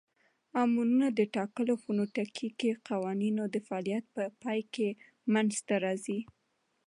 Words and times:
امونونه 0.61 1.07
د 1.13 1.19
ټاکلو 1.35 1.73
فونیټیکښي 1.83 2.71
قوانینو 2.89 3.43
د 3.53 3.55
فعالیت 3.67 4.05
په 4.15 4.23
پای 4.41 4.59
کښي 4.73 4.89
منځ 5.33 5.51
ته 5.67 5.75
راځي. 5.85 6.19